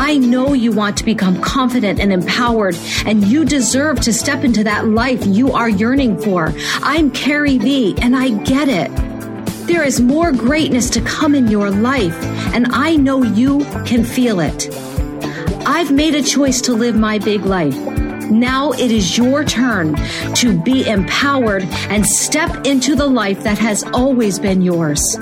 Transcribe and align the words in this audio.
I 0.00 0.16
know 0.16 0.54
you 0.54 0.72
want 0.72 0.96
to 0.96 1.04
become 1.04 1.42
confident 1.42 2.00
and 2.00 2.10
empowered, 2.10 2.74
and 3.04 3.22
you 3.22 3.44
deserve 3.44 4.00
to 4.00 4.14
step 4.14 4.44
into 4.44 4.64
that 4.64 4.88
life 4.88 5.26
you 5.26 5.52
are 5.52 5.68
yearning 5.68 6.16
for. 6.16 6.54
I'm 6.80 7.10
Carrie 7.10 7.58
V, 7.58 7.96
and 8.00 8.16
I 8.16 8.30
get 8.30 8.70
it. 8.70 8.90
There 9.66 9.84
is 9.84 10.00
more 10.00 10.32
greatness 10.32 10.88
to 10.90 11.02
come 11.02 11.34
in 11.34 11.48
your 11.48 11.70
life, 11.70 12.16
and 12.54 12.68
I 12.72 12.96
know 12.96 13.22
you 13.22 13.58
can 13.84 14.02
feel 14.02 14.40
it. 14.40 14.74
I've 15.66 15.92
made 15.92 16.14
a 16.14 16.22
choice 16.22 16.62
to 16.62 16.72
live 16.72 16.96
my 16.96 17.18
big 17.18 17.42
life. 17.42 17.76
Now 18.30 18.72
it 18.72 18.90
is 18.90 19.18
your 19.18 19.44
turn 19.44 19.96
to 20.36 20.58
be 20.58 20.88
empowered 20.88 21.64
and 21.90 22.06
step 22.06 22.66
into 22.66 22.96
the 22.96 23.06
life 23.06 23.42
that 23.42 23.58
has 23.58 23.84
always 23.92 24.38
been 24.38 24.62
yours. 24.62 25.18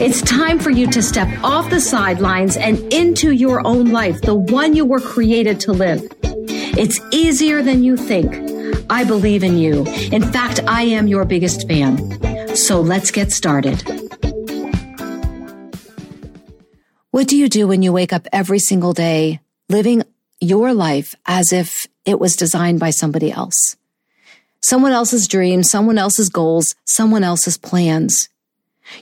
It's 0.00 0.20
time 0.22 0.58
for 0.58 0.70
you 0.70 0.86
to 0.88 1.02
step 1.02 1.28
off 1.42 1.70
the 1.70 1.80
sidelines 1.80 2.56
and 2.56 2.78
into 2.92 3.32
your 3.32 3.66
own 3.66 3.92
life, 3.92 4.20
the 4.22 4.34
one 4.34 4.74
you 4.74 4.84
were 4.84 5.00
created 5.00 5.60
to 5.60 5.72
live. 5.72 6.06
It's 6.22 7.00
easier 7.12 7.62
than 7.62 7.82
you 7.84 7.96
think. 7.96 8.34
I 8.90 9.04
believe 9.04 9.42
in 9.42 9.58
you. 9.58 9.84
In 10.12 10.22
fact, 10.22 10.60
I 10.66 10.82
am 10.82 11.08
your 11.08 11.24
biggest 11.24 11.66
fan. 11.66 12.56
So 12.56 12.80
let's 12.80 13.10
get 13.10 13.32
started. 13.32 13.82
What 17.10 17.28
do 17.28 17.36
you 17.36 17.48
do 17.48 17.66
when 17.66 17.82
you 17.82 17.92
wake 17.92 18.12
up 18.12 18.26
every 18.32 18.58
single 18.58 18.92
day 18.92 19.40
living 19.68 20.02
your 20.40 20.74
life 20.74 21.14
as 21.26 21.52
if 21.52 21.86
it 22.04 22.20
was 22.20 22.36
designed 22.36 22.78
by 22.78 22.90
somebody 22.90 23.32
else? 23.32 23.76
Someone 24.62 24.92
else's 24.92 25.26
dreams, 25.26 25.70
someone 25.70 25.96
else's 25.96 26.28
goals, 26.28 26.74
someone 26.84 27.24
else's 27.24 27.56
plans. 27.56 28.28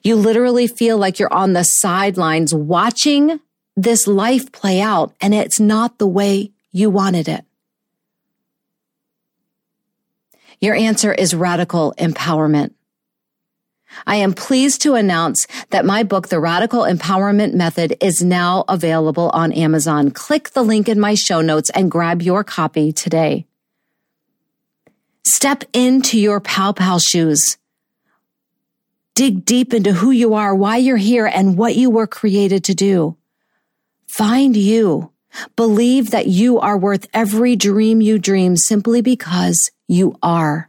You 0.02 0.16
literally 0.16 0.66
feel 0.66 0.98
like 0.98 1.18
you're 1.18 1.32
on 1.32 1.52
the 1.52 1.62
sidelines 1.64 2.54
watching 2.54 3.40
this 3.76 4.06
life 4.06 4.52
play 4.52 4.80
out 4.80 5.14
and 5.20 5.34
it's 5.34 5.60
not 5.60 5.98
the 5.98 6.06
way 6.06 6.52
you 6.72 6.90
wanted 6.90 7.28
it. 7.28 7.44
Your 10.60 10.74
answer 10.74 11.12
is 11.12 11.34
radical 11.34 11.94
empowerment. 11.98 12.72
I 14.06 14.16
am 14.16 14.32
pleased 14.32 14.82
to 14.82 14.94
announce 14.94 15.46
that 15.70 15.84
my 15.84 16.02
book, 16.02 16.28
The 16.28 16.40
Radical 16.40 16.82
Empowerment 16.82 17.54
Method, 17.54 17.96
is 18.00 18.22
now 18.22 18.64
available 18.68 19.30
on 19.32 19.52
Amazon. 19.52 20.10
Click 20.10 20.50
the 20.50 20.62
link 20.62 20.88
in 20.88 20.98
my 20.98 21.14
show 21.14 21.40
notes 21.40 21.70
and 21.70 21.90
grab 21.90 22.22
your 22.22 22.42
copy 22.42 22.92
today. 22.92 23.46
Step 25.24 25.64
into 25.72 26.18
your 26.18 26.40
pow 26.40 26.72
pow 26.72 26.98
shoes. 26.98 27.56
Dig 29.14 29.44
deep 29.44 29.72
into 29.72 29.92
who 29.92 30.10
you 30.10 30.34
are, 30.34 30.54
why 30.54 30.76
you're 30.78 30.96
here, 30.96 31.26
and 31.26 31.56
what 31.56 31.76
you 31.76 31.88
were 31.88 32.06
created 32.06 32.64
to 32.64 32.74
do. 32.74 33.16
Find 34.08 34.56
you. 34.56 35.10
Believe 35.54 36.10
that 36.10 36.26
you 36.26 36.58
are 36.58 36.76
worth 36.76 37.06
every 37.14 37.54
dream 37.56 38.00
you 38.00 38.18
dream 38.18 38.56
simply 38.56 39.02
because 39.02 39.70
you 39.86 40.16
are. 40.22 40.68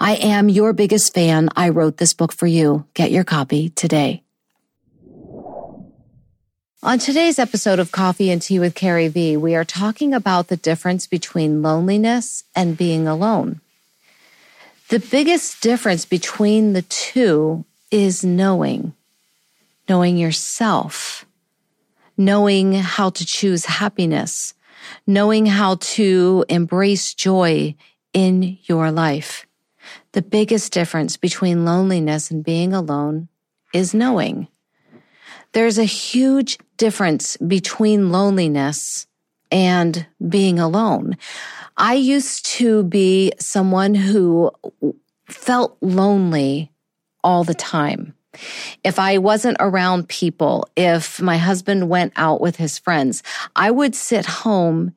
I 0.00 0.16
am 0.16 0.48
your 0.48 0.72
biggest 0.72 1.14
fan. 1.14 1.48
I 1.56 1.70
wrote 1.70 1.96
this 1.96 2.12
book 2.12 2.32
for 2.32 2.46
you. 2.46 2.86
Get 2.94 3.10
your 3.10 3.24
copy 3.24 3.70
today. 3.70 4.24
On 6.82 6.98
today's 6.98 7.38
episode 7.38 7.78
of 7.78 7.92
Coffee 7.92 8.30
and 8.30 8.40
Tea 8.40 8.58
with 8.58 8.74
Carrie 8.74 9.08
V, 9.08 9.36
we 9.36 9.54
are 9.54 9.64
talking 9.64 10.14
about 10.14 10.48
the 10.48 10.56
difference 10.56 11.06
between 11.06 11.62
loneliness 11.62 12.44
and 12.54 12.76
being 12.76 13.08
alone. 13.08 13.60
The 14.88 15.00
biggest 15.00 15.60
difference 15.60 16.06
between 16.06 16.72
the 16.72 16.80
two 16.80 17.66
is 17.90 18.24
knowing, 18.24 18.94
knowing 19.86 20.16
yourself, 20.16 21.26
knowing 22.16 22.72
how 22.72 23.10
to 23.10 23.26
choose 23.26 23.66
happiness, 23.66 24.54
knowing 25.06 25.44
how 25.44 25.74
to 25.74 26.42
embrace 26.48 27.12
joy 27.12 27.74
in 28.14 28.56
your 28.62 28.90
life. 28.90 29.46
The 30.12 30.22
biggest 30.22 30.72
difference 30.72 31.18
between 31.18 31.66
loneliness 31.66 32.30
and 32.30 32.42
being 32.42 32.72
alone 32.72 33.28
is 33.74 33.92
knowing. 33.92 34.48
There's 35.52 35.78
a 35.78 35.84
huge 35.84 36.56
difference 36.78 37.36
between 37.36 38.10
loneliness 38.10 39.06
and 39.50 40.06
being 40.28 40.58
alone. 40.58 41.16
I 41.76 41.94
used 41.94 42.46
to 42.56 42.82
be 42.82 43.32
someone 43.38 43.94
who 43.94 44.50
felt 45.26 45.76
lonely 45.80 46.72
all 47.22 47.44
the 47.44 47.54
time. 47.54 48.14
If 48.84 48.98
I 48.98 49.18
wasn't 49.18 49.56
around 49.60 50.08
people, 50.08 50.68
if 50.76 51.20
my 51.20 51.38
husband 51.38 51.88
went 51.88 52.12
out 52.16 52.40
with 52.40 52.56
his 52.56 52.78
friends, 52.78 53.22
I 53.56 53.70
would 53.70 53.94
sit 53.94 54.26
home 54.26 54.94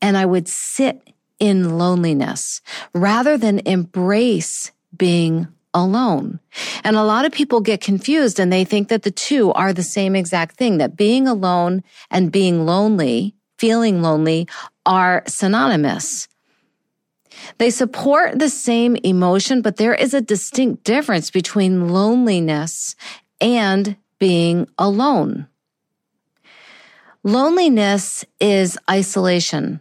and 0.00 0.16
I 0.16 0.26
would 0.26 0.48
sit 0.48 1.12
in 1.38 1.78
loneliness 1.78 2.60
rather 2.94 3.36
than 3.36 3.66
embrace 3.66 4.72
being 4.96 5.48
alone. 5.72 6.40
And 6.84 6.96
a 6.96 7.04
lot 7.04 7.24
of 7.24 7.32
people 7.32 7.60
get 7.60 7.80
confused 7.80 8.40
and 8.40 8.52
they 8.52 8.64
think 8.64 8.88
that 8.88 9.02
the 9.02 9.10
two 9.10 9.52
are 9.52 9.72
the 9.72 9.82
same 9.82 10.16
exact 10.16 10.56
thing, 10.56 10.78
that 10.78 10.96
being 10.96 11.28
alone 11.28 11.82
and 12.10 12.32
being 12.32 12.66
lonely, 12.66 13.34
feeling 13.60 14.00
lonely 14.00 14.48
are 14.86 15.22
synonymous. 15.26 16.28
They 17.58 17.68
support 17.68 18.38
the 18.38 18.48
same 18.48 18.96
emotion, 19.04 19.60
but 19.60 19.76
there 19.76 19.94
is 19.94 20.14
a 20.14 20.22
distinct 20.22 20.84
difference 20.84 21.30
between 21.30 21.88
loneliness 21.88 22.96
and 23.38 23.96
being 24.18 24.66
alone. 24.78 25.46
Loneliness 27.22 28.24
is 28.40 28.78
isolation. 28.90 29.80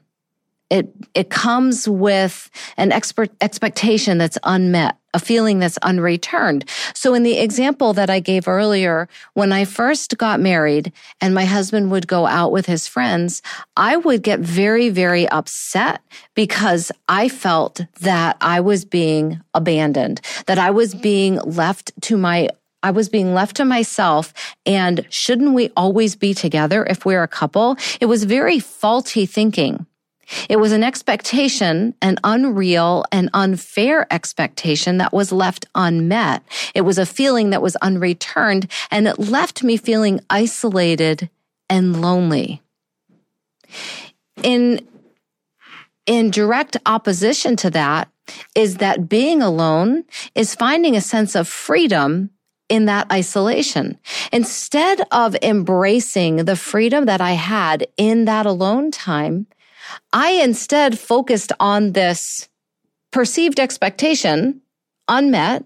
It, 0.69 0.93
it 1.15 1.29
comes 1.29 1.87
with 1.89 2.49
an 2.77 2.91
expert 2.91 3.31
expectation 3.41 4.19
that's 4.19 4.37
unmet, 4.43 4.97
a 5.15 5.19
feeling 5.19 5.57
that's 5.57 5.79
unreturned. 5.79 6.69
So 6.93 7.15
in 7.15 7.23
the 7.23 7.39
example 7.39 7.93
that 7.93 8.09
I 8.09 8.19
gave 8.19 8.47
earlier, 8.47 9.09
when 9.33 9.51
I 9.51 9.65
first 9.65 10.17
got 10.17 10.39
married 10.39 10.91
and 11.21 11.33
my 11.33 11.45
husband 11.45 11.89
would 11.89 12.07
go 12.07 12.27
out 12.27 12.51
with 12.51 12.67
his 12.67 12.87
friends, 12.87 13.41
I 13.75 13.97
would 13.97 14.21
get 14.21 14.39
very, 14.39 14.89
very 14.89 15.27
upset 15.29 16.01
because 16.35 16.91
I 17.07 17.29
felt 17.29 17.81
that 18.01 18.37
I 18.39 18.59
was 18.59 18.85
being 18.85 19.41
abandoned, 19.55 20.21
that 20.45 20.59
I 20.59 20.69
was 20.69 20.93
being 20.93 21.35
left 21.37 21.91
to 22.03 22.17
my 22.17 22.49
I 22.81 22.91
was 22.91 23.09
being 23.09 23.33
left 23.33 23.57
to 23.57 23.65
myself 23.65 24.33
and 24.65 25.05
shouldn't 25.09 25.53
we 25.53 25.69
always 25.75 26.15
be 26.15 26.33
together 26.33 26.85
if 26.85 27.05
we're 27.05 27.23
a 27.23 27.27
couple? 27.27 27.75
It 27.99 28.05
was 28.05 28.23
very 28.23 28.59
faulty 28.59 29.25
thinking. 29.25 29.85
It 30.47 30.57
was 30.57 30.71
an 30.71 30.83
expectation, 30.83 31.93
an 32.01 32.17
unreal 32.23 33.05
and 33.11 33.29
unfair 33.33 34.11
expectation 34.11 34.97
that 34.97 35.13
was 35.13 35.31
left 35.31 35.65
unmet. 35.75 36.43
It 36.75 36.81
was 36.81 36.97
a 36.97 37.05
feeling 37.05 37.49
that 37.49 37.61
was 37.61 37.75
unreturned 37.77 38.71
and 38.91 39.07
it 39.07 39.19
left 39.19 39.63
me 39.63 39.77
feeling 39.77 40.19
isolated 40.29 41.29
and 41.69 42.01
lonely. 42.01 42.61
In, 44.43 44.87
in 46.05 46.31
direct 46.31 46.77
opposition 46.85 47.55
to 47.57 47.69
that 47.71 48.09
is 48.55 48.77
that 48.77 49.09
being 49.09 49.41
alone 49.41 50.03
is 50.35 50.55
finding 50.55 50.95
a 50.95 51.01
sense 51.01 51.35
of 51.35 51.47
freedom 51.47 52.29
in 52.69 52.85
that 52.85 53.11
isolation. 53.11 53.97
Instead 54.31 55.01
of 55.11 55.35
embracing 55.41 56.45
the 56.45 56.55
freedom 56.55 57.05
that 57.05 57.19
I 57.19 57.31
had 57.31 57.87
in 57.97 58.25
that 58.25 58.45
alone 58.45 58.91
time, 58.91 59.47
I 60.13 60.31
instead 60.31 60.97
focused 60.99 61.51
on 61.59 61.93
this 61.93 62.49
perceived 63.11 63.59
expectation 63.59 64.61
unmet. 65.07 65.65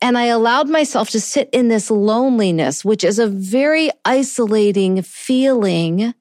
And 0.00 0.18
I 0.18 0.26
allowed 0.26 0.68
myself 0.68 1.08
to 1.10 1.20
sit 1.20 1.48
in 1.50 1.68
this 1.68 1.90
loneliness, 1.90 2.84
which 2.84 3.04
is 3.04 3.18
a 3.18 3.26
very 3.26 3.90
isolating 4.04 5.00
feeling 5.00 6.12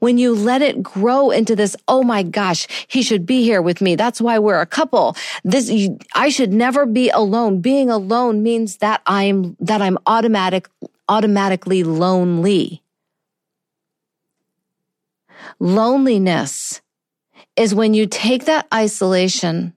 when 0.00 0.18
you 0.18 0.34
let 0.34 0.62
it 0.62 0.82
grow 0.82 1.30
into 1.30 1.56
this, 1.56 1.74
oh 1.86 2.02
my 2.02 2.22
gosh, 2.22 2.66
he 2.88 3.02
should 3.02 3.24
be 3.26 3.42
here 3.42 3.62
with 3.62 3.80
me. 3.80 3.96
That's 3.96 4.20
why 4.20 4.38
we're 4.38 4.60
a 4.60 4.66
couple. 4.66 5.16
This, 5.44 5.70
I 6.14 6.28
should 6.28 6.52
never 6.52 6.84
be 6.86 7.10
alone. 7.10 7.60
Being 7.60 7.90
alone 7.90 8.42
means 8.42 8.78
that 8.78 9.00
I'm, 9.06 9.56
that 9.60 9.80
I'm 9.80 9.98
automatic, 10.06 10.68
automatically 11.08 11.84
lonely. 11.84 12.82
Loneliness 15.58 16.80
is 17.56 17.74
when 17.74 17.94
you 17.94 18.06
take 18.06 18.44
that 18.44 18.66
isolation 18.72 19.74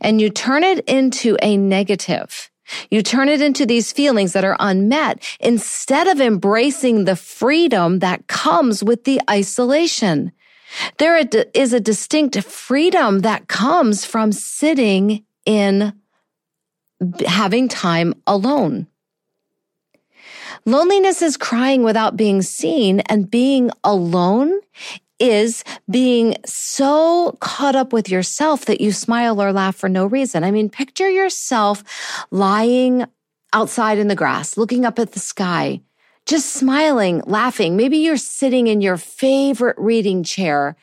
and 0.00 0.20
you 0.20 0.30
turn 0.30 0.64
it 0.64 0.84
into 0.86 1.36
a 1.42 1.56
negative. 1.56 2.50
You 2.90 3.02
turn 3.02 3.28
it 3.28 3.40
into 3.40 3.64
these 3.64 3.92
feelings 3.92 4.32
that 4.32 4.44
are 4.44 4.56
unmet 4.58 5.22
instead 5.38 6.08
of 6.08 6.20
embracing 6.20 7.04
the 7.04 7.16
freedom 7.16 8.00
that 8.00 8.26
comes 8.26 8.82
with 8.82 9.04
the 9.04 9.20
isolation. 9.30 10.32
There 10.98 11.16
is 11.54 11.72
a 11.72 11.80
distinct 11.80 12.42
freedom 12.42 13.20
that 13.20 13.46
comes 13.48 14.04
from 14.04 14.32
sitting 14.32 15.24
in 15.44 15.92
having 17.26 17.68
time 17.68 18.14
alone. 18.26 18.88
Loneliness 20.64 21.22
is 21.22 21.36
crying 21.36 21.84
without 21.84 22.16
being 22.16 22.42
seen 22.42 23.00
and 23.00 23.30
being 23.30 23.70
alone 23.84 24.60
is 25.18 25.64
being 25.90 26.36
so 26.44 27.36
caught 27.40 27.76
up 27.76 27.92
with 27.92 28.08
yourself 28.08 28.66
that 28.66 28.80
you 28.80 28.92
smile 28.92 29.40
or 29.40 29.52
laugh 29.52 29.76
for 29.76 29.88
no 29.88 30.06
reason. 30.06 30.44
I 30.44 30.50
mean, 30.50 30.68
picture 30.68 31.08
yourself 31.08 31.82
lying 32.30 33.06
outside 33.52 33.98
in 33.98 34.08
the 34.08 34.14
grass, 34.14 34.56
looking 34.56 34.84
up 34.84 34.98
at 34.98 35.12
the 35.12 35.20
sky, 35.20 35.80
just 36.26 36.52
smiling, 36.52 37.22
laughing. 37.26 37.76
Maybe 37.76 37.98
you're 37.98 38.16
sitting 38.16 38.66
in 38.66 38.80
your 38.80 38.96
favorite 38.96 39.76
reading 39.78 40.24
chair 40.24 40.76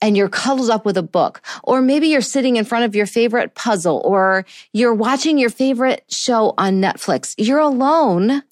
and 0.00 0.16
you're 0.16 0.28
cuddled 0.28 0.70
up 0.70 0.84
with 0.84 0.96
a 0.96 1.02
book. 1.02 1.42
Or 1.64 1.82
maybe 1.82 2.08
you're 2.08 2.20
sitting 2.20 2.56
in 2.56 2.64
front 2.64 2.84
of 2.84 2.94
your 2.94 3.06
favorite 3.06 3.54
puzzle 3.54 4.00
or 4.04 4.44
you're 4.72 4.94
watching 4.94 5.38
your 5.38 5.50
favorite 5.50 6.04
show 6.08 6.54
on 6.56 6.80
Netflix. 6.80 7.34
You're 7.36 7.58
alone 7.58 8.42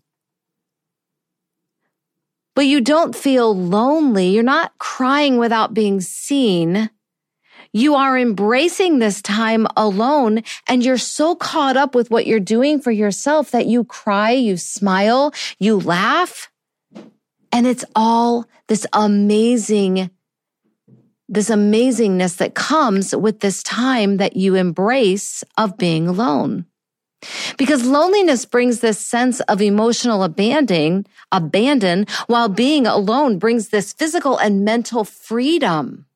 but 2.57 2.67
you 2.67 2.81
don't 2.81 3.15
feel 3.15 3.55
lonely. 3.55 4.29
You're 4.29 4.43
not 4.43 4.77
crying 4.79 5.37
without 5.37 5.75
being 5.75 6.01
seen. 6.01 6.91
You 7.73 7.95
are 7.95 8.19
embracing 8.19 8.99
this 8.99 9.21
time 9.21 9.67
alone 9.77 10.43
and 10.67 10.83
you're 10.83 10.97
so 10.97 11.37
caught 11.37 11.77
up 11.77 11.95
with 11.95 12.11
what 12.11 12.27
you're 12.27 12.41
doing 12.41 12.81
for 12.81 12.91
yourself 12.91 13.51
that 13.51 13.67
you 13.67 13.85
cry, 13.85 14.31
you 14.31 14.57
smile, 14.57 15.35
you 15.59 15.79
laugh. 15.79 16.51
And 17.53 17.67
it's 17.67 17.85
all 17.95 18.47
this 18.69 18.87
amazing, 18.95 20.11
this 21.29 21.51
amazingness 21.51 22.39
that 22.39 22.55
comes 22.55 23.15
with 23.15 23.41
this 23.41 23.63
time 23.63 24.17
that 24.17 24.37
you 24.37 24.55
embrace 24.55 25.45
of 25.59 25.77
being 25.77 26.09
alone. 26.09 26.65
Because 27.57 27.85
loneliness 27.85 28.45
brings 28.45 28.81
this 28.81 28.99
sense 28.99 29.41
of 29.41 29.63
emotional 29.63 30.23
abandon, 30.23 31.07
abandon, 31.33 32.07
while 32.27 32.49
being 32.49 32.87
alone 32.87 33.39
brings 33.39 33.71
this 33.71 33.93
physical 33.93 34.37
and 34.37 34.65
mental 34.65 35.05
freedom. 35.05 36.07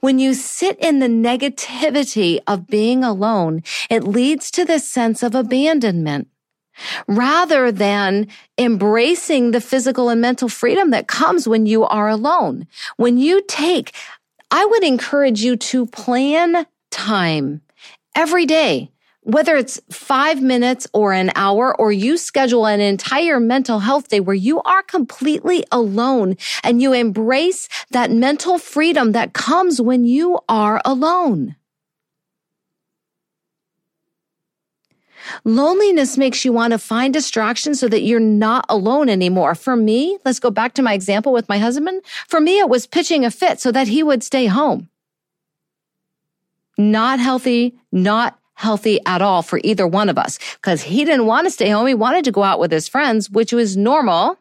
When 0.00 0.18
you 0.18 0.34
sit 0.34 0.78
in 0.78 0.98
the 0.98 1.06
negativity 1.06 2.40
of 2.46 2.66
being 2.66 3.04
alone, 3.04 3.62
it 3.88 4.04
leads 4.04 4.50
to 4.52 4.64
this 4.64 4.88
sense 4.88 5.22
of 5.22 5.34
abandonment 5.34 6.28
rather 7.06 7.70
than 7.70 8.26
embracing 8.58 9.50
the 9.50 9.60
physical 9.60 10.08
and 10.08 10.20
mental 10.20 10.48
freedom 10.48 10.90
that 10.90 11.06
comes 11.06 11.46
when 11.46 11.66
you 11.66 11.84
are 11.84 12.08
alone. 12.08 12.66
When 12.96 13.18
you 13.18 13.42
take, 13.46 13.94
I 14.50 14.64
would 14.64 14.82
encourage 14.82 15.42
you 15.42 15.56
to 15.56 15.86
plan 15.86 16.66
time 16.90 17.60
every 18.14 18.46
day 18.46 18.90
whether 19.22 19.56
it's 19.56 19.80
five 19.90 20.40
minutes 20.40 20.86
or 20.92 21.12
an 21.12 21.30
hour, 21.34 21.78
or 21.78 21.92
you 21.92 22.16
schedule 22.16 22.66
an 22.66 22.80
entire 22.80 23.38
mental 23.38 23.80
health 23.80 24.08
day 24.08 24.20
where 24.20 24.34
you 24.34 24.62
are 24.62 24.82
completely 24.82 25.64
alone 25.70 26.36
and 26.64 26.80
you 26.80 26.92
embrace 26.92 27.68
that 27.90 28.10
mental 28.10 28.58
freedom 28.58 29.12
that 29.12 29.32
comes 29.32 29.80
when 29.80 30.04
you 30.04 30.38
are 30.48 30.80
alone. 30.84 31.56
Loneliness 35.44 36.16
makes 36.16 36.44
you 36.44 36.52
want 36.52 36.72
to 36.72 36.78
find 36.78 37.12
distractions 37.12 37.78
so 37.78 37.88
that 37.88 38.02
you're 38.02 38.18
not 38.20 38.64
alone 38.68 39.08
anymore. 39.08 39.54
For 39.54 39.76
me, 39.76 40.18
let's 40.24 40.40
go 40.40 40.50
back 40.50 40.74
to 40.74 40.82
my 40.82 40.94
example 40.94 41.32
with 41.32 41.48
my 41.48 41.58
husband. 41.58 42.02
For 42.26 42.40
me, 42.40 42.58
it 42.58 42.68
was 42.68 42.86
pitching 42.86 43.24
a 43.24 43.30
fit 43.30 43.60
so 43.60 43.70
that 43.70 43.88
he 43.88 44.02
would 44.02 44.22
stay 44.22 44.46
home. 44.46 44.88
Not 46.78 47.20
healthy, 47.20 47.78
not 47.92 48.39
healthy 48.60 49.00
at 49.06 49.22
all 49.22 49.40
for 49.40 49.58
either 49.64 49.86
one 49.86 50.10
of 50.10 50.18
us 50.18 50.38
because 50.56 50.82
he 50.82 51.02
didn't 51.04 51.24
want 51.24 51.46
to 51.46 51.50
stay 51.50 51.70
home. 51.70 51.86
He 51.86 51.94
wanted 51.94 52.24
to 52.26 52.30
go 52.30 52.42
out 52.42 52.60
with 52.60 52.70
his 52.70 52.88
friends, 52.88 53.30
which 53.30 53.54
was 53.54 53.74
normal, 53.74 54.36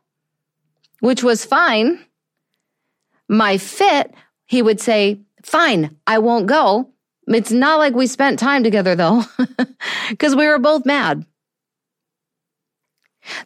which 1.00 1.24
was 1.24 1.45
fine. 1.45 2.04
My 3.30 3.57
fit, 3.57 4.13
he 4.45 4.62
would 4.62 4.81
say, 4.81 5.21
fine, 5.44 5.95
I 6.06 6.19
won't 6.19 6.48
go. 6.48 6.89
It's 7.27 7.51
not 7.51 7.77
like 7.77 7.94
we 7.94 8.07
spent 8.07 8.39
time 8.39 8.62
together 8.62 8.94
though, 8.94 9.24
because 10.10 10.36
we 10.36 10.48
were 10.48 10.60
both 10.60 10.86
mad. 10.86 11.25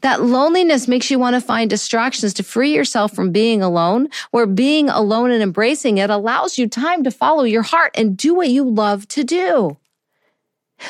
That 0.01 0.23
loneliness 0.23 0.87
makes 0.87 1.11
you 1.11 1.19
want 1.19 1.35
to 1.35 1.41
find 1.41 1.69
distractions 1.69 2.33
to 2.35 2.43
free 2.43 2.73
yourself 2.73 3.13
from 3.13 3.31
being 3.31 3.61
alone, 3.61 4.07
where 4.31 4.47
being 4.47 4.89
alone 4.89 5.29
and 5.29 5.43
embracing 5.43 5.99
it 5.99 6.09
allows 6.09 6.57
you 6.57 6.67
time 6.67 7.03
to 7.03 7.11
follow 7.11 7.43
your 7.43 7.63
heart 7.63 7.91
and 7.95 8.17
do 8.17 8.33
what 8.33 8.49
you 8.49 8.63
love 8.63 9.07
to 9.09 9.23
do. 9.23 9.77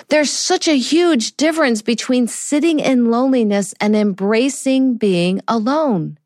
There's 0.09 0.31
such 0.31 0.67
a 0.67 0.77
huge 0.77 1.37
difference 1.37 1.81
between 1.81 2.27
sitting 2.27 2.79
in 2.79 3.11
loneliness 3.11 3.73
and 3.79 3.95
embracing 3.95 4.95
being 4.97 5.41
alone. 5.47 6.17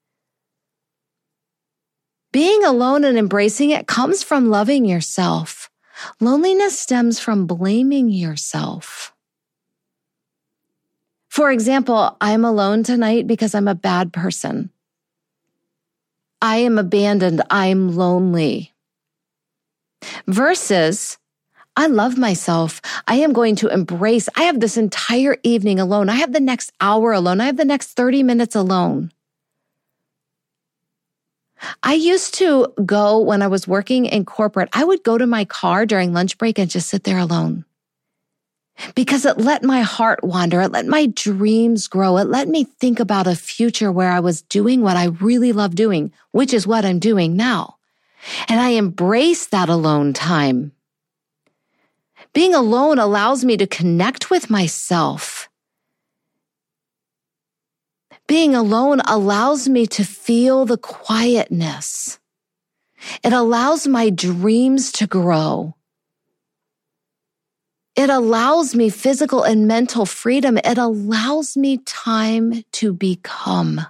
Being 2.31 2.63
alone 2.63 3.03
and 3.03 3.17
embracing 3.17 3.71
it 3.71 3.87
comes 3.87 4.23
from 4.23 4.49
loving 4.49 4.85
yourself. 4.85 5.69
Loneliness 6.19 6.79
stems 6.79 7.19
from 7.19 7.47
blaming 7.47 8.09
yourself. 8.09 9.13
For 11.29 11.51
example, 11.51 12.17
I'm 12.19 12.45
alone 12.45 12.83
tonight 12.83 13.27
because 13.27 13.55
I'm 13.55 13.67
a 13.67 13.75
bad 13.75 14.13
person. 14.13 14.71
I 16.41 16.57
am 16.57 16.77
abandoned. 16.77 17.41
I'm 17.49 17.95
lonely. 17.95 18.73
Versus, 20.27 21.17
I 21.77 21.85
love 21.85 22.17
myself. 22.17 22.81
I 23.07 23.17
am 23.17 23.33
going 23.33 23.55
to 23.57 23.67
embrace. 23.67 24.27
I 24.35 24.43
have 24.43 24.59
this 24.59 24.77
entire 24.77 25.37
evening 25.43 25.79
alone. 25.79 26.09
I 26.09 26.15
have 26.15 26.33
the 26.33 26.39
next 26.39 26.73
hour 26.81 27.13
alone. 27.13 27.39
I 27.39 27.45
have 27.45 27.57
the 27.57 27.65
next 27.65 27.93
30 27.93 28.23
minutes 28.23 28.55
alone. 28.55 29.11
I 31.83 31.93
used 31.93 32.33
to 32.35 32.73
go 32.83 33.19
when 33.19 33.43
I 33.43 33.47
was 33.47 33.67
working 33.67 34.05
in 34.05 34.25
corporate, 34.25 34.69
I 34.73 34.83
would 34.83 35.03
go 35.03 35.17
to 35.17 35.27
my 35.27 35.45
car 35.45 35.85
during 35.85 36.13
lunch 36.13 36.37
break 36.37 36.59
and 36.59 36.69
just 36.69 36.89
sit 36.89 37.03
there 37.03 37.17
alone 37.17 37.63
because 38.95 39.25
it 39.25 39.37
let 39.37 39.63
my 39.63 39.81
heart 39.81 40.23
wander. 40.23 40.61
It 40.61 40.71
let 40.71 40.85
my 40.85 41.07
dreams 41.07 41.87
grow. 41.87 42.17
It 42.17 42.27
let 42.27 42.47
me 42.47 42.63
think 42.63 42.99
about 42.99 43.27
a 43.27 43.35
future 43.35 43.91
where 43.91 44.11
I 44.11 44.19
was 44.19 44.41
doing 44.43 44.81
what 44.81 44.97
I 44.97 45.05
really 45.05 45.51
love 45.51 45.75
doing, 45.75 46.11
which 46.31 46.53
is 46.53 46.67
what 46.67 46.85
I'm 46.85 46.99
doing 46.99 47.35
now. 47.35 47.77
And 48.47 48.59
I 48.59 48.69
embrace 48.69 49.47
that 49.47 49.69
alone 49.69 50.13
time. 50.13 50.73
Being 52.37 52.53
alone 52.53 52.99
allows 52.99 53.43
me 53.43 53.57
to 53.57 53.65
connect 53.65 54.29
with 54.29 54.47
myself. 54.47 55.49
Being 58.27 58.53
alone 58.53 59.01
allows 59.07 59.67
me 59.67 59.87
to 59.87 60.03
feel 60.03 60.63
the 60.63 60.77
quietness. 60.77 62.19
It 63.23 63.33
allows 63.33 63.87
my 63.87 64.11
dreams 64.11 64.91
to 65.01 65.07
grow. 65.07 65.73
It 67.95 68.11
allows 68.11 68.75
me 68.75 68.91
physical 68.91 69.41
and 69.41 69.67
mental 69.67 70.05
freedom. 70.05 70.59
It 70.59 70.77
allows 70.77 71.57
me 71.57 71.79
time 71.79 72.63
to 72.73 72.93
become. 72.93 73.81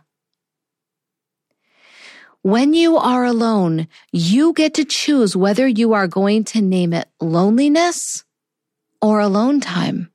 When 2.44 2.74
you 2.74 2.96
are 2.96 3.25
alone, 3.25 3.89
you 4.13 4.54
get 4.54 4.75
to 4.75 4.86
choose 4.86 5.36
whether 5.36 5.68
you 5.68 5.92
are 5.92 6.08
going 6.08 6.46
to 6.46 6.62
name 6.62 6.94
it 6.94 7.10
loneliness 7.20 8.24
or 9.01 9.20
alone 9.20 9.60
time. 9.60 10.12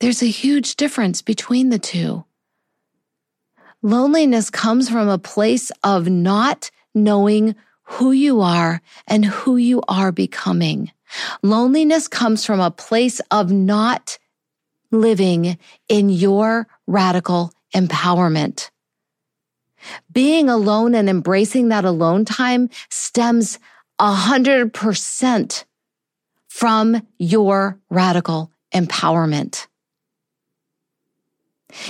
There's 0.00 0.22
a 0.22 0.26
huge 0.26 0.76
difference 0.76 1.22
between 1.22 1.70
the 1.70 1.78
two. 1.78 2.24
Loneliness 3.82 4.50
comes 4.50 4.88
from 4.88 5.08
a 5.08 5.18
place 5.18 5.70
of 5.82 6.08
not 6.08 6.70
knowing 6.94 7.54
who 7.84 8.12
you 8.12 8.40
are 8.40 8.80
and 9.06 9.24
who 9.24 9.56
you 9.56 9.82
are 9.88 10.12
becoming. 10.12 10.90
Loneliness 11.42 12.08
comes 12.08 12.44
from 12.44 12.60
a 12.60 12.70
place 12.70 13.20
of 13.30 13.50
not 13.50 14.18
living 14.90 15.58
in 15.88 16.08
your 16.08 16.66
radical 16.86 17.52
empowerment. 17.74 18.70
Being 20.10 20.48
alone 20.48 20.94
and 20.94 21.08
embracing 21.10 21.68
that 21.68 21.84
alone 21.84 22.24
time 22.24 22.70
stems 22.88 23.58
a 23.98 24.12
hundred 24.12 24.72
percent 24.72 25.66
from 26.54 27.04
your 27.18 27.80
radical 27.90 28.48
empowerment. 28.72 29.66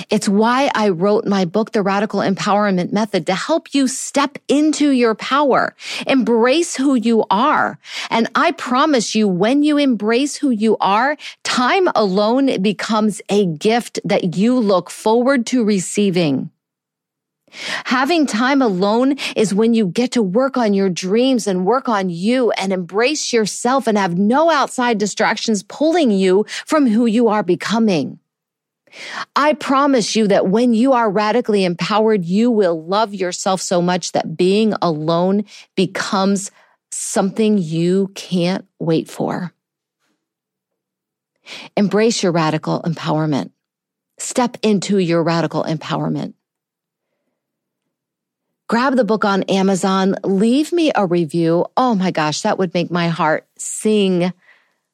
It's 0.08 0.26
why 0.26 0.70
I 0.74 0.88
wrote 0.88 1.26
my 1.26 1.44
book, 1.44 1.72
The 1.72 1.82
Radical 1.82 2.20
Empowerment 2.20 2.90
Method, 2.90 3.26
to 3.26 3.34
help 3.34 3.74
you 3.74 3.86
step 3.86 4.38
into 4.48 4.90
your 4.92 5.14
power, 5.14 5.76
embrace 6.06 6.76
who 6.76 6.94
you 6.94 7.26
are. 7.30 7.78
And 8.08 8.26
I 8.34 8.52
promise 8.52 9.14
you, 9.14 9.28
when 9.28 9.62
you 9.62 9.76
embrace 9.76 10.36
who 10.36 10.48
you 10.48 10.78
are, 10.80 11.18
time 11.42 11.90
alone 11.94 12.62
becomes 12.62 13.20
a 13.28 13.44
gift 13.44 14.00
that 14.02 14.34
you 14.38 14.58
look 14.58 14.88
forward 14.88 15.44
to 15.48 15.62
receiving. 15.62 16.50
Having 17.84 18.26
time 18.26 18.60
alone 18.60 19.16
is 19.36 19.54
when 19.54 19.74
you 19.74 19.86
get 19.86 20.12
to 20.12 20.22
work 20.22 20.56
on 20.56 20.74
your 20.74 20.90
dreams 20.90 21.46
and 21.46 21.64
work 21.64 21.88
on 21.88 22.10
you 22.10 22.50
and 22.52 22.72
embrace 22.72 23.32
yourself 23.32 23.86
and 23.86 23.96
have 23.96 24.18
no 24.18 24.50
outside 24.50 24.98
distractions 24.98 25.62
pulling 25.62 26.10
you 26.10 26.44
from 26.66 26.86
who 26.86 27.06
you 27.06 27.28
are 27.28 27.42
becoming. 27.42 28.18
I 29.34 29.54
promise 29.54 30.14
you 30.14 30.28
that 30.28 30.48
when 30.48 30.72
you 30.72 30.92
are 30.92 31.10
radically 31.10 31.64
empowered, 31.64 32.24
you 32.24 32.50
will 32.50 32.84
love 32.84 33.14
yourself 33.14 33.60
so 33.60 33.82
much 33.82 34.12
that 34.12 34.36
being 34.36 34.74
alone 34.82 35.44
becomes 35.74 36.50
something 36.92 37.58
you 37.58 38.12
can't 38.14 38.66
wait 38.78 39.08
for. 39.10 39.52
Embrace 41.76 42.22
your 42.22 42.32
radical 42.32 42.82
empowerment. 42.82 43.50
Step 44.18 44.56
into 44.62 44.98
your 44.98 45.22
radical 45.22 45.64
empowerment. 45.64 46.34
Grab 48.66 48.96
the 48.96 49.04
book 49.04 49.24
on 49.24 49.42
Amazon. 49.44 50.16
Leave 50.24 50.72
me 50.72 50.90
a 50.94 51.06
review. 51.06 51.66
Oh 51.76 51.94
my 51.94 52.10
gosh, 52.10 52.42
that 52.42 52.58
would 52.58 52.72
make 52.72 52.90
my 52.90 53.08
heart 53.08 53.46
sing 53.58 54.32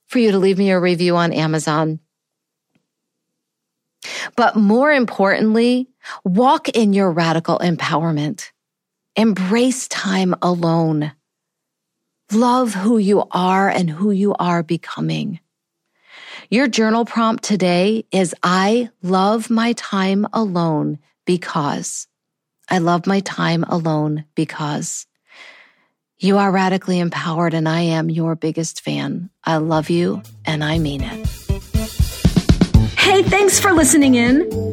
for 0.07 0.19
you 0.19 0.33
to 0.33 0.39
leave 0.39 0.59
me 0.59 0.71
a 0.71 0.81
review 0.81 1.17
on 1.17 1.33
Amazon. 1.33 2.00
But 4.35 4.57
more 4.57 4.91
importantly, 4.91 5.89
walk 6.25 6.69
in 6.71 6.93
your 6.93 7.12
radical 7.12 7.59
empowerment. 7.59 8.50
Embrace 9.15 9.87
time 9.87 10.35
alone. 10.43 11.12
Love 12.33 12.75
who 12.75 12.99
you 12.99 13.25
are 13.31 13.69
and 13.69 13.91
who 13.91 14.11
you 14.11 14.35
are 14.35 14.62
becoming. 14.62 15.41
Your 16.49 16.67
journal 16.69 17.05
prompt 17.05 17.45
today 17.45 18.05
is 18.11 18.35
I 18.43 18.91
love 19.03 19.50
my 19.50 19.75
time 19.75 20.27
alone 20.33 20.99
because 21.25 22.09
I 22.71 22.79
love 22.79 23.07
my 23.07 23.21
time 23.21 23.65
alone 23.65 24.25
because 24.37 25.07
you 26.19 26.39
are 26.39 26.53
radically 26.53 27.00
empowered 27.00 27.53
and 27.53 27.69
I 27.69 27.81
am 27.81 28.09
your 28.09 28.37
biggest 28.37 28.83
fan. 28.83 29.31
I 29.43 29.57
love 29.57 29.91
you 29.91 30.23
and 30.47 30.62
I 30.62 30.79
mean 30.79 31.03
it. 31.03 31.27
Hey, 32.97 33.23
thanks 33.23 33.59
for 33.59 33.73
listening 33.73 34.15
in. 34.15 34.73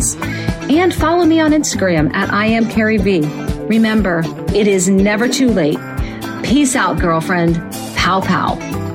And 0.15 0.93
follow 0.93 1.25
me 1.25 1.39
on 1.39 1.51
Instagram 1.51 2.13
at 2.13 2.33
I 2.33 2.45
am 2.47 2.69
Carrie 2.69 2.97
V. 2.97 3.21
Remember, 3.67 4.23
it 4.53 4.67
is 4.67 4.89
never 4.89 5.27
too 5.27 5.49
late. 5.49 5.77
Peace 6.43 6.75
out, 6.75 6.99
girlfriend. 6.99 7.55
Pow 7.95 8.21
pow. 8.21 8.90